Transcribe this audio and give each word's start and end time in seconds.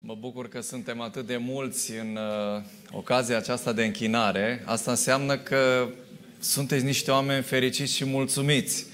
Mă 0.00 0.14
bucur 0.14 0.48
că 0.48 0.60
suntem 0.60 1.00
atât 1.00 1.26
de 1.26 1.36
mulți 1.36 1.92
în 1.92 2.18
uh, 2.56 2.62
ocazia 2.90 3.36
aceasta 3.36 3.72
de 3.72 3.84
închinare. 3.84 4.62
Asta 4.64 4.90
înseamnă 4.90 5.38
că 5.38 5.88
sunteți 6.38 6.84
niște 6.84 7.10
oameni 7.10 7.42
fericiți 7.42 7.94
și 7.94 8.04
mulțumiți. 8.04 8.86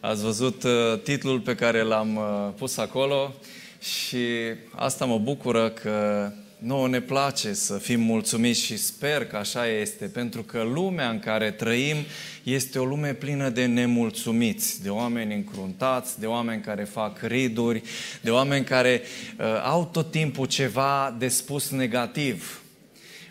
Ați 0.00 0.22
văzut 0.22 0.62
uh, 0.62 1.00
titlul 1.02 1.40
pe 1.40 1.54
care 1.54 1.82
l-am 1.82 2.16
uh, 2.16 2.52
pus 2.56 2.76
acolo 2.76 3.34
și 3.80 4.26
asta 4.74 5.04
mă 5.04 5.18
bucură 5.18 5.70
că 5.70 6.30
nouă 6.64 6.88
ne 6.88 7.00
place 7.00 7.52
să 7.52 7.78
fim 7.78 8.00
mulțumiți 8.00 8.60
și 8.60 8.76
sper 8.76 9.26
că 9.26 9.36
așa 9.36 9.66
este, 9.66 10.04
pentru 10.04 10.42
că 10.42 10.62
lumea 10.62 11.10
în 11.10 11.18
care 11.18 11.50
trăim 11.50 11.96
este 12.42 12.78
o 12.78 12.84
lume 12.84 13.14
plină 13.14 13.48
de 13.48 13.64
nemulțumiți, 13.64 14.82
de 14.82 14.88
oameni 14.88 15.34
încruntați, 15.34 16.20
de 16.20 16.26
oameni 16.26 16.62
care 16.62 16.84
fac 16.84 17.22
riduri, 17.22 17.82
de 18.20 18.30
oameni 18.30 18.64
care 18.64 19.02
uh, 19.38 19.44
au 19.62 19.88
tot 19.92 20.10
timpul 20.10 20.46
ceva 20.46 21.16
de 21.18 21.28
spus 21.28 21.70
negativ. 21.70 22.62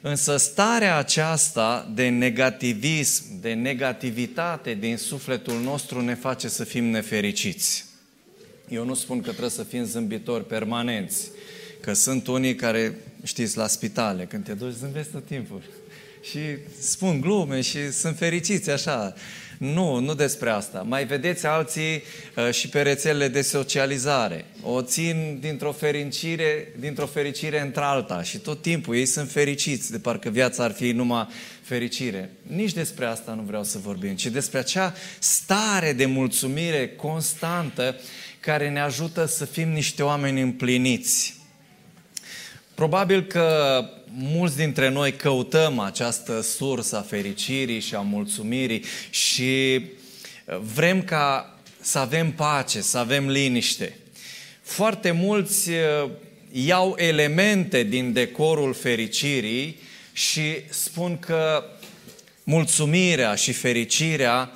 Însă 0.02 0.38
starea 0.38 0.98
aceasta 0.98 1.92
de 1.94 2.10
negativism, 2.10 3.24
de 3.42 3.54
negativitate 3.54 4.74
din 4.74 4.98
sufletul 4.98 5.60
nostru 5.60 6.02
ne 6.02 6.16
face 6.16 6.48
să 6.48 6.64
fim 6.64 6.86
nefericiți. 6.86 7.86
Eu 8.70 8.86
nu 8.86 8.94
spun 8.94 9.22
că 9.22 9.30
trebuie 9.30 9.50
să 9.50 9.64
fim 9.64 9.84
zâmbitori 9.84 10.48
permanenți, 10.48 11.30
că 11.84 11.94
sunt 11.94 12.28
unii 12.28 12.56
care, 12.56 12.96
știți, 13.24 13.58
la 13.58 13.68
spitale, 13.68 14.26
când 14.26 14.44
te 14.44 14.54
duci, 14.54 14.74
zâmbesc 14.74 15.12
tot 15.12 15.26
timpul. 15.26 15.62
Și 16.22 16.40
spun 16.80 17.22
glume 17.22 17.62
și 17.62 17.92
sunt 17.92 18.18
fericiți 18.18 18.70
așa. 18.70 19.14
Nu, 19.58 20.00
nu 20.00 20.14
despre 20.14 20.50
asta. 20.50 20.82
Mai 20.82 21.06
vedeți 21.06 21.46
alții 21.46 22.04
uh, 22.36 22.54
și 22.54 22.70
pe 22.70 22.82
rețelele 22.82 23.28
de 23.28 23.42
socializare. 23.42 24.46
O 24.62 24.82
țin 24.82 25.38
dintr-o 25.42 25.72
fericire, 25.72 26.74
dintr-o 26.80 27.06
fericire 27.06 27.62
într-alta 27.62 28.24
și 28.24 28.38
tot 28.38 28.62
timpul 28.62 28.96
ei 28.96 29.06
sunt 29.06 29.32
fericiți, 29.32 29.92
de 29.92 30.00
parcă 30.00 30.30
viața 30.30 30.64
ar 30.64 30.72
fi 30.72 30.92
numai 30.92 31.28
fericire. 31.62 32.30
Nici 32.42 32.74
despre 32.74 33.06
asta 33.06 33.34
nu 33.34 33.42
vreau 33.42 33.64
să 33.64 33.78
vorbim, 33.78 34.16
ci 34.16 34.28
despre 34.28 34.60
acea 34.60 34.94
stare 35.20 35.94
de 35.94 36.06
mulțumire 36.06 36.90
constantă 36.90 37.96
care 38.40 38.70
ne 38.70 38.80
ajută 38.80 39.26
să 39.26 39.46
fim 39.46 39.70
niște 39.70 40.04
oameni 40.04 40.42
împliniți. 40.42 41.42
Probabil 42.84 43.24
că 43.24 43.86
mulți 44.18 44.58
dintre 44.58 44.90
noi 44.90 45.16
căutăm 45.16 45.80
această 45.80 46.42
sursă 46.42 46.98
a 46.98 47.02
fericirii 47.02 47.80
și 47.80 47.96
a 47.96 48.00
mulțumirii 48.00 48.84
și 49.10 49.82
vrem 50.74 51.04
ca 51.04 51.58
să 51.82 52.00
avem 52.00 52.32
pace, 52.32 52.82
să 52.82 52.98
avem 52.98 53.30
liniște. 53.30 53.98
Foarte 54.62 55.12
mulți 55.12 55.70
uh, 55.70 56.10
iau 56.52 56.96
elemente 56.98 57.84
din 57.84 58.14
decorul 58.14 58.74
fericirii 58.74 59.80
și 60.14 60.42
spun 60.70 61.18
că 61.18 61.64
mulțumirea 62.44 63.36
și 63.36 63.52
fericirea 63.52 64.52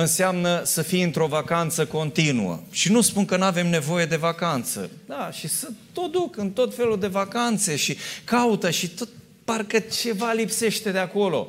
înseamnă 0.00 0.62
să 0.64 0.82
fii 0.82 1.02
într-o 1.02 1.26
vacanță 1.26 1.86
continuă. 1.86 2.60
Și 2.70 2.92
nu 2.92 3.00
spun 3.00 3.24
că 3.24 3.36
nu 3.36 3.44
avem 3.44 3.70
nevoie 3.70 4.04
de 4.04 4.16
vacanță. 4.16 4.90
Da, 5.06 5.30
și 5.32 5.48
să 5.48 5.68
tot 5.92 6.12
duc 6.12 6.36
în 6.36 6.50
tot 6.50 6.74
felul 6.74 6.98
de 6.98 7.06
vacanțe 7.06 7.76
și 7.76 7.96
caută 8.24 8.70
și 8.70 8.88
tot 8.88 9.08
parcă 9.44 9.78
ceva 9.78 10.32
lipsește 10.32 10.90
de 10.90 10.98
acolo. 10.98 11.48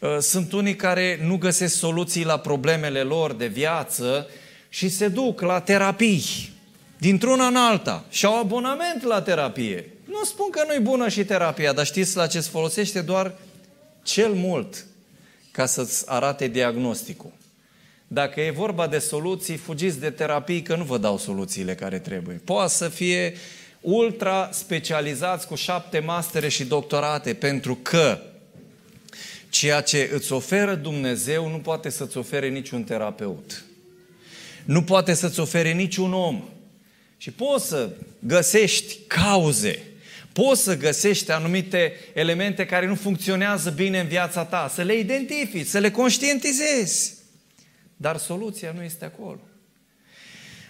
Uh, 0.00 0.18
sunt 0.20 0.52
unii 0.52 0.76
care 0.76 1.20
nu 1.22 1.36
găsesc 1.36 1.74
soluții 1.74 2.24
la 2.24 2.38
problemele 2.38 3.02
lor 3.02 3.32
de 3.32 3.46
viață 3.46 4.26
și 4.68 4.88
se 4.88 5.08
duc 5.08 5.40
la 5.40 5.60
terapii, 5.60 6.52
dintr-una 6.98 7.46
în 7.46 7.56
alta, 7.56 8.04
și 8.10 8.26
au 8.26 8.38
abonament 8.38 9.02
la 9.02 9.22
terapie. 9.22 9.90
Nu 10.04 10.24
spun 10.24 10.50
că 10.50 10.64
nu-i 10.66 10.80
bună 10.80 11.08
și 11.08 11.24
terapia, 11.24 11.72
dar 11.72 11.86
știți 11.86 12.16
la 12.16 12.26
ce 12.26 12.40
se 12.40 12.48
folosește 12.50 13.00
doar 13.00 13.34
cel 14.02 14.32
mult 14.32 14.86
ca 15.50 15.66
să-ți 15.66 16.04
arate 16.06 16.46
diagnosticul. 16.48 17.32
Dacă 18.14 18.40
e 18.40 18.50
vorba 18.50 18.86
de 18.86 18.98
soluții, 18.98 19.56
fugiți 19.56 20.00
de 20.00 20.10
terapii, 20.10 20.62
că 20.62 20.76
nu 20.76 20.84
vă 20.84 20.98
dau 20.98 21.18
soluțiile 21.18 21.74
care 21.74 21.98
trebuie. 21.98 22.40
Poate 22.44 22.72
să 22.72 22.88
fie 22.88 23.36
ultra 23.80 24.48
specializați 24.52 25.46
cu 25.46 25.54
șapte 25.54 25.98
mastere 25.98 26.48
și 26.48 26.64
doctorate, 26.64 27.34
pentru 27.34 27.78
că 27.82 28.20
ceea 29.48 29.80
ce 29.80 30.10
îți 30.12 30.32
oferă 30.32 30.74
Dumnezeu 30.74 31.48
nu 31.48 31.58
poate 31.58 31.88
să-ți 31.88 32.16
ofere 32.16 32.48
niciun 32.48 32.84
terapeut. 32.84 33.64
Nu 34.64 34.82
poate 34.82 35.14
să-ți 35.14 35.40
ofere 35.40 35.72
niciun 35.72 36.12
om. 36.12 36.44
Și 37.16 37.30
poți 37.30 37.66
să 37.66 37.90
găsești 38.18 38.98
cauze, 39.06 39.82
poți 40.32 40.62
să 40.62 40.76
găsești 40.76 41.30
anumite 41.30 41.92
elemente 42.12 42.66
care 42.66 42.86
nu 42.86 42.94
funcționează 42.94 43.70
bine 43.70 44.00
în 44.00 44.06
viața 44.06 44.44
ta, 44.44 44.70
să 44.74 44.82
le 44.82 44.98
identifici, 44.98 45.66
să 45.66 45.78
le 45.78 45.90
conștientizezi. 45.90 47.22
Dar 47.96 48.16
soluția 48.16 48.72
nu 48.76 48.82
este 48.82 49.04
acolo. 49.04 49.40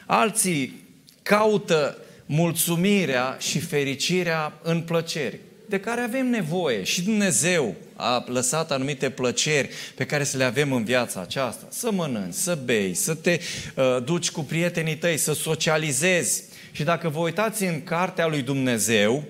Alții 0.07 0.85
caută 1.23 1.99
mulțumirea 2.27 3.37
și 3.41 3.59
fericirea 3.59 4.53
în 4.63 4.81
plăceri, 4.81 5.39
de 5.69 5.81
care 5.81 6.01
avem 6.01 6.27
nevoie. 6.27 6.83
Și 6.83 7.03
Dumnezeu 7.03 7.75
a 7.97 8.25
lăsat 8.27 8.71
anumite 8.71 9.11
plăceri 9.11 9.69
pe 9.95 10.07
care 10.07 10.25
să 10.25 10.37
le 10.37 10.45
avem 10.45 10.73
în 10.73 10.85
viața 10.85 11.21
aceasta. 11.21 11.67
Să 11.71 11.91
mănânci, 11.93 12.35
să 12.35 12.59
bei, 12.65 12.95
să 12.95 13.15
te 13.15 13.41
uh, 13.75 13.97
duci 14.05 14.31
cu 14.31 14.41
prietenii 14.41 14.97
tăi, 14.97 15.17
să 15.17 15.33
socializezi. 15.33 16.43
Și 16.73 16.85
dacă 16.85 17.09
vă 17.09 17.19
uitați 17.19 17.65
în 17.65 17.85
cartea 17.85 18.27
lui 18.27 18.43
Dumnezeu, 18.43 19.25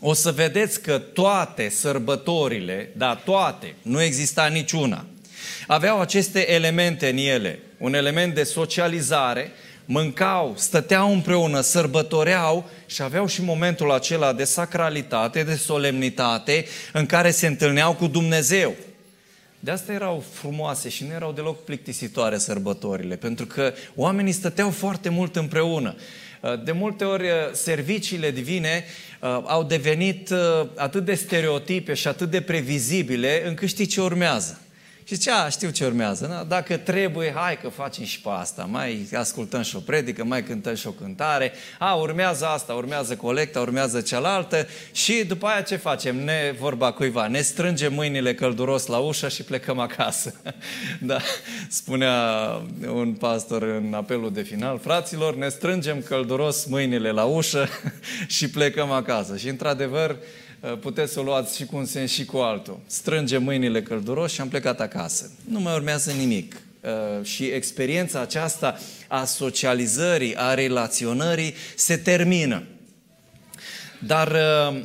o 0.00 0.12
să 0.12 0.30
vedeți 0.30 0.82
că 0.82 0.98
toate 0.98 1.68
sărbătorile, 1.68 2.92
da, 2.96 3.14
toate, 3.14 3.74
nu 3.82 4.02
exista 4.02 4.46
niciuna, 4.46 5.04
aveau 5.66 6.00
aceste 6.00 6.52
elemente 6.52 7.08
în 7.08 7.16
ele. 7.16 7.58
Un 7.78 7.94
element 7.94 8.34
de 8.34 8.42
socializare, 8.42 9.50
mâncau, 9.84 10.54
stăteau 10.56 11.12
împreună, 11.12 11.60
sărbătoreau 11.60 12.70
și 12.86 13.02
aveau 13.02 13.26
și 13.26 13.42
momentul 13.42 13.92
acela 13.92 14.32
de 14.32 14.44
sacralitate, 14.44 15.42
de 15.42 15.54
solemnitate, 15.54 16.64
în 16.92 17.06
care 17.06 17.30
se 17.30 17.46
întâlneau 17.46 17.94
cu 17.94 18.06
Dumnezeu. 18.06 18.74
De 19.60 19.70
asta 19.70 19.92
erau 19.92 20.24
frumoase 20.32 20.88
și 20.88 21.04
nu 21.04 21.12
erau 21.14 21.32
deloc 21.32 21.64
plictisitoare 21.64 22.38
sărbătorile, 22.38 23.16
pentru 23.16 23.46
că 23.46 23.72
oamenii 23.94 24.32
stăteau 24.32 24.70
foarte 24.70 25.08
mult 25.08 25.36
împreună. 25.36 25.96
De 26.64 26.72
multe 26.72 27.04
ori, 27.04 27.26
serviciile 27.52 28.30
divine 28.30 28.84
uh, 29.20 29.40
au 29.44 29.64
devenit 29.64 30.30
uh, 30.30 30.68
atât 30.76 31.04
de 31.04 31.14
stereotipe 31.14 31.94
și 31.94 32.08
atât 32.08 32.30
de 32.30 32.40
previzibile, 32.40 33.46
încât 33.46 33.68
știi 33.68 33.86
ce 33.86 34.00
urmează. 34.00 34.60
Și 35.08 35.14
zice, 35.14 35.30
a, 35.30 35.48
știu 35.48 35.70
ce 35.70 35.84
urmează, 35.84 36.26
na? 36.26 36.44
dacă 36.44 36.76
trebuie, 36.76 37.32
hai 37.36 37.58
că 37.58 37.68
facem 37.68 38.04
și 38.04 38.20
pe 38.20 38.28
asta, 38.32 38.64
mai 38.64 39.08
ascultăm 39.14 39.62
și 39.62 39.76
o 39.76 39.78
predică, 39.78 40.24
mai 40.24 40.42
cântăm 40.42 40.74
și 40.74 40.86
o 40.86 40.90
cântare, 40.90 41.52
a, 41.78 41.94
urmează 41.94 42.46
asta, 42.46 42.72
urmează 42.72 43.16
colecta, 43.16 43.60
urmează 43.60 44.00
cealaltă 44.00 44.66
și 44.92 45.24
după 45.26 45.46
aia 45.46 45.60
ce 45.60 45.76
facem? 45.76 46.24
Ne, 46.24 46.54
vorba 46.58 46.92
cuiva, 46.92 47.26
ne 47.26 47.40
strângem 47.40 47.94
mâinile 47.94 48.34
călduros 48.34 48.86
la 48.86 48.98
ușă 48.98 49.28
și 49.28 49.42
plecăm 49.42 49.78
acasă. 49.78 50.34
da, 51.00 51.18
spunea 51.68 52.12
un 52.92 53.12
pastor 53.12 53.62
în 53.62 53.92
apelul 53.94 54.32
de 54.32 54.42
final, 54.42 54.78
fraților, 54.78 55.36
ne 55.36 55.48
strângem 55.48 56.02
călduros 56.02 56.64
mâinile 56.64 57.10
la 57.10 57.24
ușă 57.24 57.68
și 58.36 58.50
plecăm 58.50 58.90
acasă. 58.90 59.36
Și 59.36 59.48
într-adevăr, 59.48 60.10
Uh, 60.10 60.24
puteți 60.80 61.12
să 61.12 61.20
o 61.20 61.22
luați 61.22 61.56
și 61.56 61.64
cu 61.64 61.76
un 61.76 61.84
sens 61.84 62.10
și 62.10 62.24
cu 62.24 62.36
altul. 62.36 62.80
Strânge 62.86 63.38
mâinile 63.38 63.82
călduros 63.82 64.32
și 64.32 64.40
am 64.40 64.48
plecat 64.48 64.80
acasă. 64.80 65.30
Nu 65.48 65.60
mai 65.60 65.74
urmează 65.74 66.10
nimic. 66.10 66.60
Uh, 66.80 67.24
și 67.24 67.44
experiența 67.44 68.20
aceasta 68.20 68.78
a 69.08 69.24
socializării, 69.24 70.36
a 70.36 70.54
relaționării 70.54 71.54
se 71.74 71.96
termină. 71.96 72.62
Dar 73.98 74.28
uh, 74.28 74.82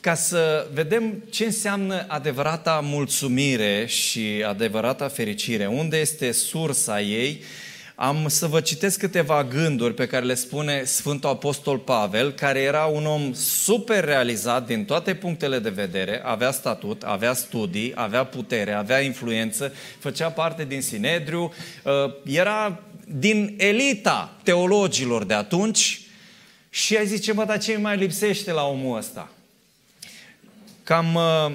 ca 0.00 0.14
să 0.14 0.66
vedem 0.72 1.24
ce 1.30 1.44
înseamnă 1.44 2.04
adevărata 2.08 2.80
mulțumire 2.82 3.86
și 3.86 4.44
adevărata 4.46 5.08
fericire, 5.08 5.66
unde 5.66 5.96
este 5.96 6.32
sursa 6.32 7.00
ei, 7.00 7.42
am 7.94 8.28
să 8.28 8.46
vă 8.46 8.60
citesc 8.60 8.98
câteva 8.98 9.44
gânduri 9.44 9.94
pe 9.94 10.06
care 10.06 10.24
le 10.24 10.34
spune 10.34 10.84
Sfântul 10.84 11.28
Apostol 11.28 11.78
Pavel, 11.78 12.32
care 12.32 12.60
era 12.60 12.84
un 12.84 13.06
om 13.06 13.32
super 13.32 14.04
realizat 14.04 14.66
din 14.66 14.84
toate 14.84 15.14
punctele 15.14 15.58
de 15.58 15.68
vedere, 15.68 16.20
avea 16.24 16.50
statut, 16.50 17.02
avea 17.02 17.32
studii, 17.32 17.92
avea 17.94 18.24
putere, 18.24 18.72
avea 18.72 19.00
influență, 19.00 19.72
făcea 19.98 20.30
parte 20.30 20.64
din 20.64 20.82
Sinedriu, 20.82 21.52
uh, 21.84 21.92
era 22.24 22.82
din 23.06 23.54
elita 23.58 24.36
teologilor 24.42 25.24
de 25.24 25.34
atunci 25.34 26.00
și 26.70 26.96
ai 26.96 27.06
zice, 27.06 27.32
mă, 27.32 27.44
dar 27.44 27.58
ce 27.58 27.76
mai 27.76 27.96
lipsește 27.96 28.52
la 28.52 28.66
omul 28.66 28.96
ăsta? 28.96 29.30
Cam 30.84 31.14
uh, 31.14 31.52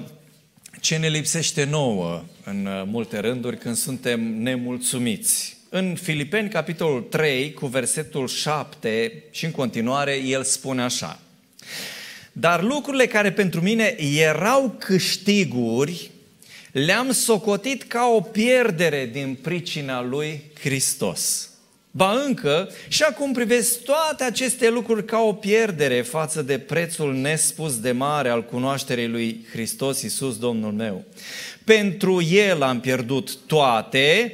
ce 0.81 0.97
ne 0.97 1.07
lipsește 1.07 1.63
nouă 1.63 2.23
în 2.43 2.65
uh, 2.65 2.83
multe 2.85 3.19
rânduri 3.19 3.57
când 3.57 3.75
suntem 3.75 4.41
nemulțumiți 4.41 5.56
în 5.69 5.95
Filipeni, 5.95 6.49
capitolul 6.49 7.01
3, 7.01 7.53
cu 7.53 7.65
versetul 7.65 8.27
7 8.27 9.23
și 9.31 9.45
în 9.45 9.51
continuare, 9.51 10.15
el 10.15 10.43
spune 10.43 10.81
așa. 10.81 11.19
Dar 12.31 12.63
lucrurile 12.63 13.07
care 13.07 13.31
pentru 13.31 13.61
mine 13.61 13.95
erau 14.19 14.75
câștiguri, 14.79 16.11
le-am 16.71 17.11
socotit 17.11 17.83
ca 17.83 18.11
o 18.15 18.21
pierdere 18.21 19.09
din 19.11 19.37
pricina 19.41 20.01
lui 20.01 20.41
Hristos. 20.59 21.49
Ba 21.91 22.21
încă, 22.25 22.69
și 22.87 23.03
acum 23.03 23.33
privesc 23.33 23.81
toate 23.83 24.23
aceste 24.23 24.69
lucruri 24.69 25.05
ca 25.05 25.19
o 25.19 25.33
pierdere 25.33 26.01
față 26.01 26.41
de 26.41 26.57
prețul 26.57 27.13
nespus 27.13 27.79
de 27.79 27.91
mare 27.91 28.29
al 28.29 28.45
cunoașterii 28.45 29.07
lui 29.07 29.45
Hristos 29.51 30.01
Iisus, 30.01 30.37
Domnul 30.37 30.71
meu. 30.71 31.03
Pentru 31.63 32.21
El 32.21 32.61
am 32.61 32.79
pierdut 32.79 33.35
toate 33.35 34.33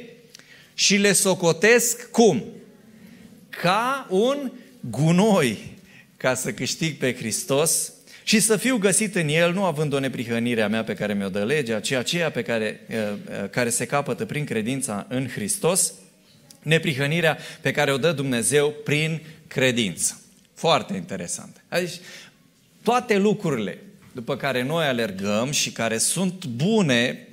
și 0.74 0.96
le 0.96 1.12
socotesc 1.12 2.10
cum? 2.10 2.44
Ca 3.48 4.06
un 4.10 4.50
gunoi 4.80 5.72
ca 6.16 6.34
să 6.34 6.52
câștig 6.52 6.96
pe 6.96 7.14
Hristos 7.14 7.92
și 8.22 8.40
să 8.40 8.56
fiu 8.56 8.76
găsit 8.76 9.14
în 9.14 9.28
El, 9.28 9.52
nu 9.52 9.64
având 9.64 9.92
o 9.92 9.98
neprihănire 9.98 10.62
a 10.62 10.68
mea 10.68 10.84
pe 10.84 10.94
care 10.94 11.14
mi-o 11.14 11.28
dă 11.28 11.44
legea, 11.44 11.80
ci 11.80 11.90
aceea 11.90 12.30
pe 12.30 12.42
care, 12.42 12.80
eh, 12.86 12.98
eh, 12.98 13.50
care 13.50 13.70
se 13.70 13.86
capătă 13.86 14.24
prin 14.24 14.44
credința 14.44 15.06
în 15.08 15.28
Hristos, 15.28 15.92
neprihănirea 16.62 17.38
pe 17.60 17.70
care 17.70 17.92
o 17.92 17.96
dă 17.96 18.12
Dumnezeu 18.12 18.74
prin 18.84 19.20
credință. 19.46 20.20
Foarte 20.54 20.94
interesant. 20.94 21.64
Adică 21.68 21.92
toate 22.82 23.16
lucrurile 23.16 23.78
după 24.12 24.36
care 24.36 24.62
noi 24.62 24.84
alergăm 24.84 25.50
și 25.50 25.72
care 25.72 25.98
sunt 25.98 26.44
bune, 26.44 27.28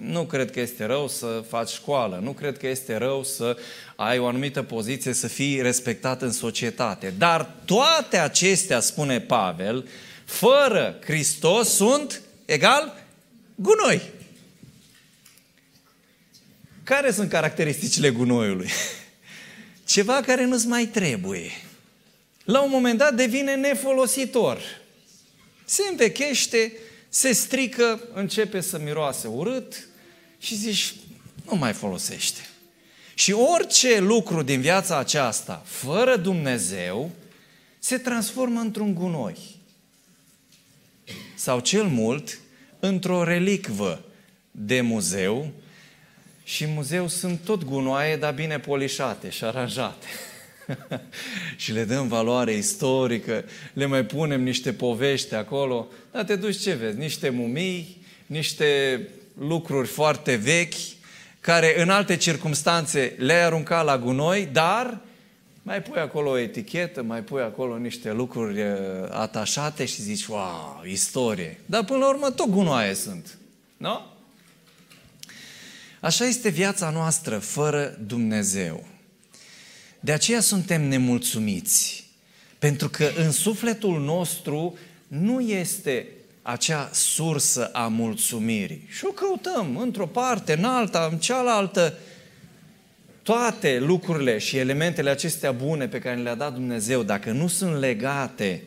nu 0.00 0.24
cred 0.24 0.50
că 0.50 0.60
este 0.60 0.84
rău 0.84 1.08
să 1.08 1.44
faci 1.48 1.70
școală, 1.70 2.20
nu 2.22 2.32
cred 2.32 2.58
că 2.58 2.68
este 2.68 2.96
rău 2.96 3.24
să 3.24 3.56
ai 3.96 4.18
o 4.18 4.26
anumită 4.26 4.62
poziție, 4.62 5.12
să 5.12 5.28
fii 5.28 5.62
respectat 5.62 6.22
în 6.22 6.32
societate. 6.32 7.14
Dar 7.18 7.50
toate 7.64 8.18
acestea, 8.18 8.80
spune 8.80 9.20
Pavel, 9.20 9.88
fără 10.24 10.98
Hristos 11.04 11.68
sunt 11.68 12.20
egal 12.44 13.04
gunoi. 13.54 14.02
Care 16.82 17.10
sunt 17.10 17.28
caracteristicile 17.28 18.10
gunoiului? 18.10 18.70
Ceva 19.84 20.20
care 20.20 20.44
nu-ți 20.44 20.66
mai 20.66 20.84
trebuie. 20.84 21.50
La 22.44 22.62
un 22.62 22.70
moment 22.70 22.98
dat 22.98 23.14
devine 23.14 23.54
nefolositor. 23.54 24.60
Se 25.64 25.82
învechește, 25.90 26.72
se 27.08 27.32
strică, 27.32 28.00
începe 28.14 28.60
să 28.60 28.78
miroase 28.78 29.28
urât 29.28 29.88
și 30.38 30.56
zici, 30.56 30.94
nu 31.50 31.56
mai 31.56 31.72
folosește. 31.72 32.40
Și 33.14 33.32
orice 33.32 33.98
lucru 33.98 34.42
din 34.42 34.60
viața 34.60 34.98
aceasta, 34.98 35.62
fără 35.64 36.16
Dumnezeu, 36.16 37.10
se 37.78 37.98
transformă 37.98 38.60
într-un 38.60 38.94
gunoi. 38.94 39.36
Sau 41.34 41.60
cel 41.60 41.84
mult, 41.84 42.38
într-o 42.80 43.24
relicvă 43.24 44.04
de 44.50 44.80
muzeu 44.80 45.52
și 46.44 46.64
în 46.64 46.72
muzeu 46.72 47.08
sunt 47.08 47.40
tot 47.44 47.64
gunoaie, 47.64 48.16
dar 48.16 48.34
bine 48.34 48.58
polișate 48.58 49.30
și 49.30 49.44
aranjate. 49.44 50.06
și 51.56 51.72
le 51.72 51.84
dăm 51.84 52.08
valoare 52.08 52.52
istorică, 52.52 53.44
le 53.72 53.86
mai 53.86 54.04
punem 54.04 54.42
niște 54.42 54.72
povești 54.72 55.34
acolo, 55.34 55.86
dar 56.12 56.24
te 56.24 56.36
duci 56.36 56.60
ce 56.60 56.72
vezi? 56.72 56.98
Niște 56.98 57.28
mumii, 57.28 58.04
niște 58.26 59.00
lucruri 59.38 59.88
foarte 59.88 60.34
vechi, 60.34 60.74
care 61.40 61.82
în 61.82 61.90
alte 61.90 62.16
circunstanțe 62.16 63.14
le-ai 63.18 63.44
aruncat 63.44 63.84
la 63.84 63.98
gunoi, 63.98 64.48
dar 64.52 65.00
mai 65.62 65.82
pui 65.82 66.00
acolo 66.00 66.30
o 66.30 66.38
etichetă, 66.38 67.02
mai 67.02 67.22
pui 67.22 67.42
acolo 67.42 67.76
niște 67.76 68.12
lucruri 68.12 68.62
uh, 68.62 68.76
atașate 69.10 69.84
și 69.84 70.02
zici, 70.02 70.26
wow, 70.26 70.82
istorie. 70.84 71.60
Dar 71.66 71.84
până 71.84 71.98
la 71.98 72.08
urmă 72.08 72.30
tot 72.30 72.48
gunoaie 72.48 72.94
sunt. 72.94 73.38
Nu? 73.76 74.00
Așa 76.00 76.24
este 76.24 76.48
viața 76.48 76.90
noastră 76.90 77.38
fără 77.38 77.98
Dumnezeu. 78.06 78.84
De 80.06 80.12
aceea 80.12 80.40
suntem 80.40 80.82
nemulțumiți. 80.82 82.04
Pentru 82.58 82.88
că 82.88 83.10
în 83.16 83.32
sufletul 83.32 84.00
nostru 84.00 84.78
nu 85.08 85.40
este 85.40 86.06
acea 86.42 86.90
sursă 86.92 87.70
a 87.72 87.86
mulțumirii. 87.88 88.86
Și 88.88 89.04
o 89.04 89.10
căutăm 89.10 89.76
într-o 89.76 90.06
parte, 90.06 90.52
în 90.52 90.64
alta, 90.64 91.08
în 91.12 91.18
cealaltă. 91.18 91.98
Toate 93.22 93.78
lucrurile 93.78 94.38
și 94.38 94.56
elementele 94.56 95.10
acestea 95.10 95.52
bune 95.52 95.88
pe 95.88 95.98
care 95.98 96.20
le-a 96.20 96.34
dat 96.34 96.52
Dumnezeu, 96.52 97.02
dacă 97.02 97.30
nu 97.30 97.46
sunt 97.46 97.78
legate 97.78 98.62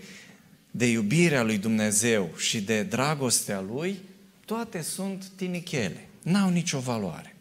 de 0.72 0.86
iubirea 0.86 1.44
lui 1.44 1.58
Dumnezeu 1.58 2.30
și 2.38 2.62
de 2.62 2.84
dragostea 2.84 3.66
lui, 3.74 4.00
toate 4.46 4.82
sunt 4.82 5.26
tinichele 5.36 6.08
n-au 6.22 6.50
nicio 6.50 6.80
valoare. 6.80 7.36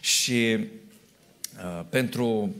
Și 0.00 0.56
uh, 0.56 1.84
pentru 1.88 2.54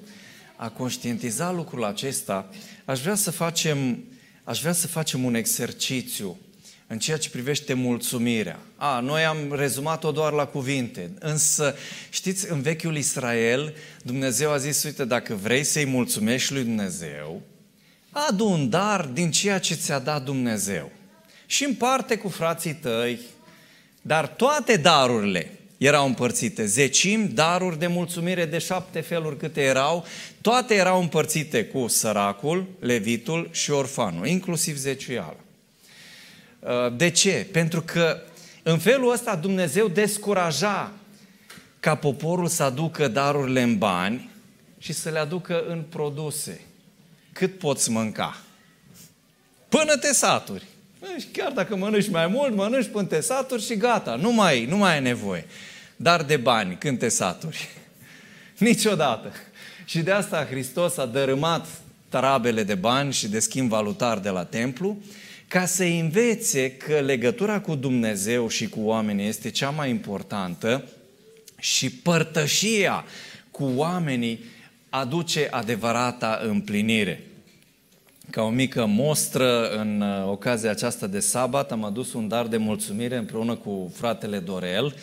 a 0.60 0.68
conștientiza 0.68 1.52
lucrul 1.52 1.84
acesta, 1.84 2.48
aș 2.84 3.00
vrea 3.00 3.14
să 3.14 3.30
facem, 3.30 4.04
aș 4.44 4.60
vrea 4.60 4.72
să 4.72 4.86
facem 4.86 5.24
un 5.24 5.34
exercițiu 5.34 6.38
în 6.86 6.98
ceea 6.98 7.16
ce 7.16 7.30
privește 7.30 7.74
mulțumirea. 7.74 8.58
A, 8.76 9.00
noi 9.00 9.24
am 9.24 9.52
rezumat-o 9.52 10.10
doar 10.10 10.32
la 10.32 10.44
cuvinte, 10.44 11.10
însă, 11.18 11.74
știți, 12.10 12.50
în 12.50 12.62
vechiul 12.62 12.96
Israel, 12.96 13.74
Dumnezeu 14.02 14.50
a 14.50 14.56
zis, 14.56 14.82
uite, 14.82 15.04
dacă 15.04 15.34
vrei 15.34 15.64
să-i 15.64 15.86
mulțumești 15.86 16.52
lui 16.52 16.62
Dumnezeu, 16.62 17.42
adu 18.10 18.48
un 18.48 18.68
dar 18.68 19.04
din 19.04 19.30
ceea 19.30 19.58
ce 19.58 19.74
ți-a 19.74 19.98
dat 19.98 20.24
Dumnezeu. 20.24 20.90
Și 21.46 21.64
împarte 21.64 22.16
cu 22.16 22.28
frații 22.28 22.74
tăi, 22.74 23.20
dar 24.02 24.26
toate 24.26 24.76
darurile, 24.76 25.59
erau 25.86 26.06
împărțite. 26.06 26.66
Zecim, 26.66 27.30
daruri 27.34 27.78
de 27.78 27.86
mulțumire 27.86 28.44
de 28.44 28.58
șapte 28.58 29.00
feluri 29.00 29.36
câte 29.36 29.60
erau, 29.60 30.06
toate 30.40 30.74
erau 30.74 31.00
împărțite 31.00 31.64
cu 31.64 31.86
săracul, 31.86 32.66
levitul 32.78 33.48
și 33.52 33.70
orfanul, 33.70 34.26
inclusiv 34.26 34.76
zeciuiala. 34.76 35.36
Uh, 36.58 36.68
de 36.96 37.10
ce? 37.10 37.46
Pentru 37.52 37.82
că 37.82 38.22
în 38.62 38.78
felul 38.78 39.12
ăsta 39.12 39.36
Dumnezeu 39.36 39.88
descuraja 39.88 40.92
ca 41.80 41.94
poporul 41.94 42.46
să 42.46 42.62
aducă 42.62 43.08
darurile 43.08 43.62
în 43.62 43.78
bani 43.78 44.30
și 44.78 44.92
să 44.92 45.10
le 45.10 45.18
aducă 45.18 45.64
în 45.68 45.82
produse. 45.88 46.60
Cât 47.32 47.58
poți 47.58 47.90
mânca? 47.90 48.36
Până 49.68 49.96
te 49.96 50.12
saturi. 50.12 50.64
Chiar 51.32 51.52
dacă 51.52 51.76
mănânci 51.76 52.10
mai 52.10 52.26
mult, 52.26 52.54
mănânci 52.54 52.88
până 52.88 53.06
te 53.06 53.20
saturi 53.20 53.64
și 53.64 53.76
gata, 53.76 54.14
nu 54.14 54.32
mai, 54.32 54.64
nu 54.64 54.76
mai 54.76 54.92
ai 54.92 55.00
nevoie 55.00 55.46
dar 56.02 56.22
de 56.22 56.36
bani, 56.36 56.76
când 56.78 56.98
te 56.98 57.08
saturi. 57.08 57.68
Niciodată. 58.58 59.32
Și 59.84 59.98
de 59.98 60.10
asta 60.10 60.46
Hristos 60.50 60.96
a 60.96 61.06
dărâmat 61.06 61.66
tarabele 62.08 62.62
de 62.62 62.74
bani 62.74 63.12
și 63.12 63.28
de 63.28 63.38
schimb 63.38 63.68
valutar 63.68 64.18
de 64.18 64.28
la 64.28 64.44
templu, 64.44 64.98
ca 65.48 65.66
să 65.66 65.84
învețe 65.84 66.70
că 66.70 67.00
legătura 67.00 67.60
cu 67.60 67.74
Dumnezeu 67.74 68.48
și 68.48 68.68
cu 68.68 68.80
oamenii 68.80 69.28
este 69.28 69.50
cea 69.50 69.70
mai 69.70 69.90
importantă 69.90 70.84
și 71.58 71.90
părtășia 71.90 73.04
cu 73.50 73.72
oamenii 73.76 74.44
aduce 74.88 75.48
adevărata 75.50 76.40
împlinire. 76.42 77.24
Ca 78.30 78.42
o 78.42 78.48
mică 78.48 78.86
mostră, 78.86 79.70
în 79.70 80.00
uh, 80.00 80.28
ocazia 80.28 80.70
aceasta 80.70 81.06
de 81.06 81.20
sabat, 81.20 81.72
am 81.72 81.84
adus 81.84 82.12
un 82.12 82.28
dar 82.28 82.46
de 82.46 82.56
mulțumire 82.56 83.16
împreună 83.16 83.54
cu 83.54 83.92
fratele 83.94 84.38
Dorel 84.38 84.94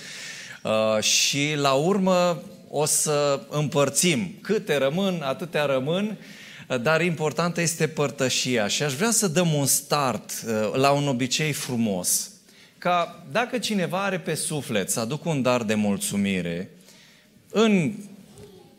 Uh, 0.68 1.04
și 1.04 1.54
la 1.56 1.74
urmă 1.74 2.42
o 2.70 2.86
să 2.86 3.40
împărțim. 3.50 4.36
Câte 4.42 4.78
rămân, 4.78 5.22
atâtea 5.22 5.66
rămân, 5.66 6.18
uh, 6.68 6.82
dar 6.82 7.02
importantă 7.02 7.62
este 7.62 7.88
părtășia. 7.88 8.68
Și 8.68 8.84
aș 8.84 8.94
vrea 8.94 9.12
să 9.12 9.28
dăm 9.28 9.54
un 9.54 9.66
start 9.66 10.32
uh, 10.32 10.74
la 10.74 10.92
un 10.92 11.08
obicei 11.08 11.52
frumos. 11.52 12.32
Ca 12.78 13.24
dacă 13.32 13.58
cineva 13.58 14.04
are 14.04 14.20
pe 14.20 14.36
suflet 14.36 14.90
să 14.90 15.00
aducă 15.00 15.30
un 15.30 15.42
dar 15.42 15.64
de 15.64 15.74
mulțumire, 15.74 16.70
în 17.52 17.94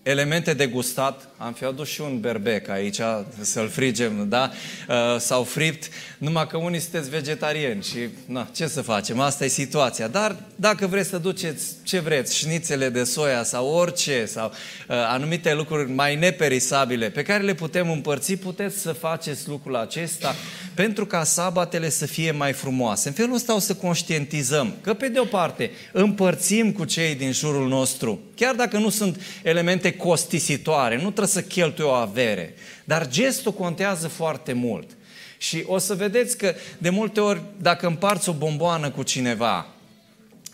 elemente 0.02 0.54
de 0.54 0.66
gustat, 0.66 1.27
am 1.40 1.52
fi 1.52 1.64
adus 1.64 1.88
și 1.88 2.00
un 2.00 2.20
berbec 2.20 2.68
aici 2.68 3.00
să-l 3.40 3.68
frigem, 3.68 4.28
da? 4.28 4.50
Uh, 4.88 4.94
sau 5.18 5.42
fript, 5.42 5.88
numai 6.18 6.46
că 6.46 6.56
unii 6.56 6.80
sunteți 6.80 7.10
vegetariani 7.10 7.82
și 7.82 7.98
na, 8.24 8.48
ce 8.54 8.66
să 8.66 8.82
facem, 8.82 9.20
asta 9.20 9.44
e 9.44 9.48
situația. 9.48 10.08
Dar 10.08 10.36
dacă 10.56 10.86
vreți 10.86 11.08
să 11.08 11.18
duceți 11.18 11.66
ce 11.82 11.98
vreți, 11.98 12.36
șnițele 12.36 12.88
de 12.88 13.04
soia 13.04 13.42
sau 13.42 13.66
orice, 13.66 14.24
sau 14.24 14.46
uh, 14.46 14.96
anumite 15.08 15.54
lucruri 15.54 15.90
mai 15.90 16.16
neperisabile 16.16 17.10
pe 17.10 17.22
care 17.22 17.42
le 17.42 17.54
putem 17.54 17.90
împărți, 17.90 18.34
puteți 18.34 18.78
să 18.78 18.92
faceți 18.92 19.48
lucrul 19.48 19.76
acesta 19.76 20.34
pentru 20.74 21.06
ca 21.06 21.24
sabatele 21.24 21.88
să 21.88 22.06
fie 22.06 22.30
mai 22.30 22.52
frumoase. 22.52 23.08
În 23.08 23.14
felul 23.14 23.34
ăsta 23.34 23.54
o 23.54 23.58
să 23.58 23.74
conștientizăm 23.74 24.74
că, 24.80 24.94
pe 24.94 25.08
de 25.08 25.18
o 25.18 25.24
parte, 25.24 25.70
împărțim 25.92 26.72
cu 26.72 26.84
cei 26.84 27.14
din 27.14 27.32
jurul 27.32 27.68
nostru, 27.68 28.20
chiar 28.34 28.54
dacă 28.54 28.78
nu 28.78 28.88
sunt 28.88 29.20
elemente 29.42 29.92
costisitoare, 29.92 30.94
nu 30.94 31.00
trebuie 31.00 31.26
să 31.28 31.42
cheltui 31.42 31.84
o 31.84 31.90
avere, 31.90 32.54
dar 32.84 33.08
gestul 33.08 33.52
contează 33.52 34.08
foarte 34.08 34.52
mult. 34.52 34.90
Și 35.38 35.64
o 35.66 35.78
să 35.78 35.94
vedeți 35.94 36.36
că 36.36 36.54
de 36.78 36.90
multe 36.90 37.20
ori, 37.20 37.40
dacă 37.60 37.86
împarți 37.86 38.28
o 38.28 38.32
bomboană 38.32 38.90
cu 38.90 39.02
cineva, 39.02 39.66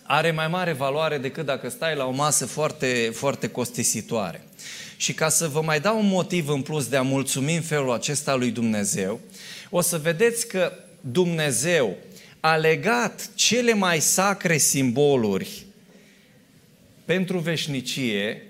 are 0.02 0.30
mai 0.30 0.48
mare 0.48 0.72
valoare 0.72 1.18
decât 1.18 1.46
dacă 1.46 1.68
stai 1.68 1.96
la 1.96 2.06
o 2.06 2.10
masă 2.10 2.46
foarte, 2.46 3.10
foarte 3.14 3.48
costisitoare. 3.48 4.44
Și 4.96 5.12
ca 5.14 5.28
să 5.28 5.48
vă 5.48 5.60
mai 5.60 5.80
dau 5.80 5.98
un 5.98 6.08
motiv 6.08 6.48
în 6.48 6.62
plus 6.62 6.86
de 6.86 6.96
a 6.96 7.02
mulțumi 7.02 7.54
în 7.54 7.62
felul 7.62 7.92
acesta 7.92 8.34
lui 8.34 8.50
Dumnezeu, 8.50 9.20
o 9.70 9.80
să 9.80 9.98
vedeți 9.98 10.48
că 10.48 10.72
Dumnezeu 11.00 11.96
a 12.40 12.56
legat 12.56 13.30
cele 13.34 13.74
mai 13.74 14.00
sacre 14.00 14.56
simboluri 14.56 15.66
pentru 17.04 17.38
veșnicie 17.38 18.42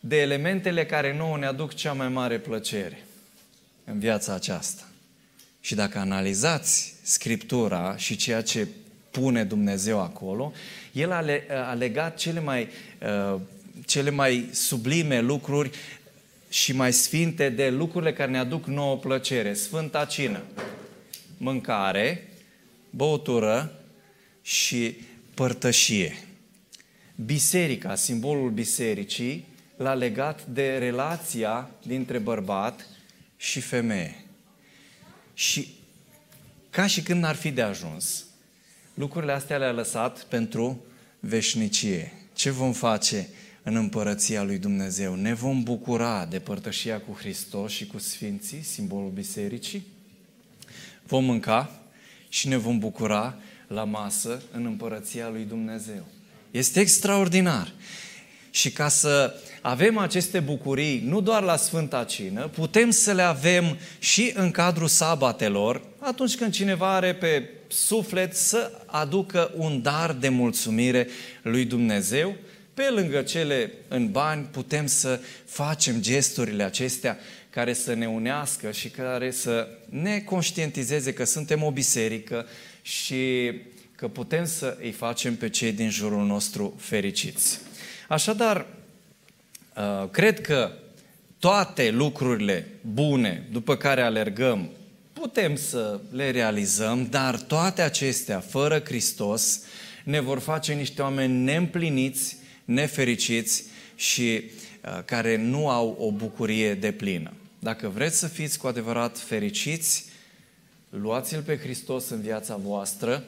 de 0.00 0.20
elementele 0.20 0.86
care 0.86 1.16
nouă 1.16 1.38
ne 1.38 1.46
aduc 1.46 1.74
cea 1.74 1.92
mai 1.92 2.08
mare 2.08 2.38
plăcere 2.38 3.04
în 3.84 3.98
viața 3.98 4.34
aceasta. 4.34 4.82
Și 5.60 5.74
dacă 5.74 5.98
analizați 5.98 6.94
Scriptura 7.02 7.96
și 7.96 8.16
ceea 8.16 8.42
ce 8.42 8.68
pune 9.10 9.44
Dumnezeu 9.44 10.00
acolo, 10.00 10.52
El 10.92 11.12
a, 11.12 11.20
le, 11.20 11.46
a 11.68 11.72
legat 11.72 12.16
cele 12.16 12.40
mai, 12.40 12.68
uh, 13.32 13.40
cele 13.86 14.10
mai 14.10 14.48
sublime 14.52 15.20
lucruri 15.20 15.70
și 16.48 16.72
mai 16.72 16.92
sfinte 16.92 17.48
de 17.48 17.70
lucrurile 17.70 18.12
care 18.12 18.30
ne 18.30 18.38
aduc 18.38 18.66
nouă 18.66 18.96
plăcere. 18.96 19.54
Sfânta 19.54 20.04
Cină, 20.04 20.42
mâncare, 21.36 22.28
băutură 22.90 23.72
și 24.42 24.96
părtășie. 25.34 26.16
Biserica, 27.24 27.94
simbolul 27.94 28.50
bisericii, 28.50 29.46
l-a 29.80 29.94
legat 29.94 30.46
de 30.46 30.76
relația 30.78 31.70
dintre 31.82 32.18
bărbat 32.18 32.86
și 33.36 33.60
femeie. 33.60 34.24
Și 35.34 35.74
ca 36.70 36.86
și 36.86 37.02
când 37.02 37.22
n-ar 37.22 37.34
fi 37.34 37.50
de 37.50 37.62
ajuns, 37.62 38.24
lucrurile 38.94 39.32
astea 39.32 39.56
le-a 39.56 39.72
lăsat 39.72 40.22
pentru 40.22 40.84
veșnicie. 41.20 42.12
Ce 42.32 42.50
vom 42.50 42.72
face 42.72 43.28
în 43.62 43.76
împărăția 43.76 44.42
lui 44.42 44.58
Dumnezeu? 44.58 45.14
Ne 45.14 45.34
vom 45.34 45.62
bucura 45.62 46.26
de 46.26 46.38
părtășia 46.38 47.00
cu 47.00 47.16
Hristos 47.18 47.72
și 47.72 47.86
cu 47.86 47.98
Sfinții, 47.98 48.62
simbolul 48.62 49.10
bisericii? 49.10 49.86
Vom 51.06 51.24
mânca 51.24 51.80
și 52.28 52.48
ne 52.48 52.56
vom 52.56 52.78
bucura 52.78 53.36
la 53.66 53.84
masă 53.84 54.42
în 54.52 54.64
împărăția 54.64 55.28
lui 55.28 55.44
Dumnezeu. 55.44 56.06
Este 56.50 56.80
extraordinar. 56.80 57.72
Și 58.50 58.72
ca 58.72 58.88
să 58.88 59.34
avem 59.60 59.98
aceste 59.98 60.40
bucurii 60.40 61.02
nu 61.06 61.20
doar 61.20 61.42
la 61.42 61.56
Sfânta 61.56 62.04
Cină, 62.04 62.48
putem 62.48 62.90
să 62.90 63.12
le 63.12 63.22
avem 63.22 63.78
și 63.98 64.32
în 64.34 64.50
cadrul 64.50 64.88
sabatelor, 64.88 65.82
atunci 65.98 66.36
când 66.36 66.52
cineva 66.52 66.94
are 66.94 67.14
pe 67.14 67.48
suflet 67.68 68.36
să 68.36 68.72
aducă 68.86 69.52
un 69.56 69.82
dar 69.82 70.12
de 70.12 70.28
mulțumire 70.28 71.08
lui 71.42 71.64
Dumnezeu. 71.64 72.34
Pe 72.74 72.90
lângă 72.90 73.22
cele 73.22 73.72
în 73.88 74.10
bani 74.10 74.48
putem 74.50 74.86
să 74.86 75.20
facem 75.44 76.00
gesturile 76.00 76.62
acestea 76.62 77.18
care 77.50 77.72
să 77.72 77.94
ne 77.94 78.08
unească 78.08 78.70
și 78.70 78.88
care 78.88 79.30
să 79.30 79.68
ne 79.88 80.20
conștientizeze 80.20 81.12
că 81.12 81.24
suntem 81.24 81.62
o 81.62 81.70
biserică 81.70 82.46
și 82.82 83.52
că 83.96 84.08
putem 84.08 84.46
să 84.46 84.76
îi 84.80 84.90
facem 84.90 85.36
pe 85.36 85.48
cei 85.48 85.72
din 85.72 85.90
jurul 85.90 86.26
nostru 86.26 86.74
fericiți. 86.78 87.58
Așadar, 88.08 88.56
uh, 88.56 88.79
cred 90.10 90.40
că 90.40 90.72
toate 91.38 91.90
lucrurile 91.90 92.66
bune 92.80 93.48
după 93.52 93.76
care 93.76 94.00
alergăm, 94.00 94.70
putem 95.12 95.56
să 95.56 96.00
le 96.10 96.30
realizăm, 96.30 97.06
dar 97.10 97.40
toate 97.40 97.82
acestea, 97.82 98.40
fără 98.40 98.80
Hristos, 98.84 99.60
ne 100.04 100.20
vor 100.20 100.38
face 100.38 100.72
niște 100.72 101.02
oameni 101.02 101.42
neîmpliniți, 101.42 102.36
nefericiți 102.64 103.64
și 103.94 104.42
uh, 104.84 105.02
care 105.04 105.36
nu 105.36 105.68
au 105.68 105.96
o 105.98 106.12
bucurie 106.12 106.74
de 106.74 106.92
plină. 106.92 107.32
Dacă 107.58 107.88
vreți 107.88 108.18
să 108.18 108.26
fiți 108.26 108.58
cu 108.58 108.66
adevărat 108.66 109.18
fericiți, 109.18 110.04
luați-L 110.90 111.42
pe 111.42 111.58
Hristos 111.58 112.08
în 112.08 112.20
viața 112.20 112.56
voastră, 112.56 113.24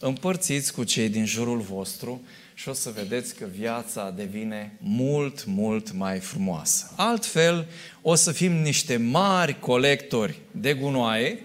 împărțiți 0.00 0.72
cu 0.72 0.84
cei 0.84 1.08
din 1.08 1.24
jurul 1.24 1.58
vostru 1.58 2.22
și 2.54 2.68
o 2.68 2.72
să 2.72 2.90
vedeți 2.90 3.34
că 3.34 3.46
viața 3.56 4.10
devine 4.10 4.76
mult, 4.78 5.44
mult 5.44 5.92
mai 5.92 6.18
frumoasă. 6.18 6.92
Altfel, 6.96 7.66
o 8.02 8.14
să 8.14 8.32
fim 8.32 8.52
niște 8.52 8.96
mari 8.96 9.58
colectori 9.58 10.38
de 10.50 10.74
gunoaie 10.74 11.38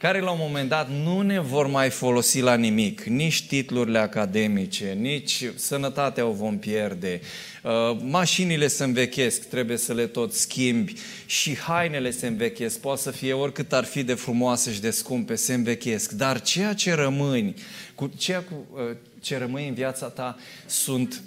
care 0.00 0.20
la 0.20 0.30
un 0.30 0.38
moment 0.40 0.68
dat 0.68 0.90
nu 0.90 1.20
ne 1.20 1.40
vor 1.40 1.66
mai 1.66 1.90
folosi 1.90 2.40
la 2.40 2.54
nimic, 2.54 3.02
nici 3.02 3.46
titlurile 3.46 3.98
academice, 3.98 4.96
nici 5.00 5.44
sănătatea 5.54 6.26
o 6.26 6.32
vom 6.32 6.58
pierde, 6.58 7.20
uh, 7.62 7.98
mașinile 8.02 8.66
se 8.66 8.84
învechesc, 8.84 9.48
trebuie 9.48 9.76
să 9.76 9.92
le 9.92 10.06
tot 10.06 10.32
schimbi 10.32 10.94
și 11.26 11.56
hainele 11.56 12.10
se 12.10 12.26
învechesc, 12.26 12.80
poate 12.80 13.00
să 13.00 13.10
fie 13.10 13.32
oricât 13.32 13.72
ar 13.72 13.84
fi 13.84 14.02
de 14.02 14.14
frumoase 14.14 14.72
și 14.72 14.80
de 14.80 14.90
scumpe, 14.90 15.34
se 15.34 15.54
învechesc, 15.54 16.10
dar 16.10 16.40
ceea 16.40 16.72
ce 16.72 16.92
rămâni, 16.92 17.54
cu 17.94 18.10
ceea 18.16 18.42
cu, 18.42 18.66
uh, 18.74 18.96
ce 19.20 19.38
rămâi 19.38 19.68
în 19.68 19.74
viața 19.74 20.06
ta 20.06 20.36
sunt 20.66 21.22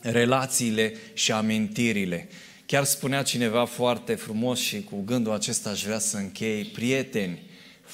relațiile 0.00 0.94
și 1.12 1.32
amintirile. 1.32 2.28
Chiar 2.66 2.84
spunea 2.84 3.22
cineva 3.22 3.64
foarte 3.64 4.14
frumos 4.14 4.58
și 4.58 4.82
cu 4.82 5.02
gândul 5.04 5.32
acesta 5.32 5.70
aș 5.70 5.84
vrea 5.84 5.98
să 5.98 6.16
închei, 6.16 6.64
prieteni, 6.64 7.50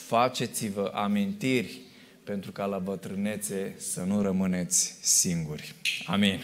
faceți-vă 0.07 0.90
amintiri 0.95 1.81
pentru 2.25 2.52
ca 2.52 2.64
la 2.64 2.78
bătrânețe 2.78 3.75
să 3.76 4.02
nu 4.02 4.23
rămâneți 4.23 4.99
singuri. 5.00 5.75
Amin. 6.07 6.40